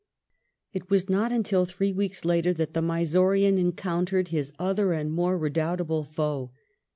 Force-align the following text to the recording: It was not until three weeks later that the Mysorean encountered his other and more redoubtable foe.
It 0.73 0.89
was 0.89 1.09
not 1.11 1.31
until 1.31 1.67
three 1.67 1.93
weeks 1.93 2.25
later 2.25 2.55
that 2.55 2.73
the 2.73 2.81
Mysorean 2.81 3.59
encountered 3.59 4.29
his 4.29 4.51
other 4.57 4.93
and 4.93 5.11
more 5.11 5.37
redoubtable 5.37 6.03
foe. 6.05 6.51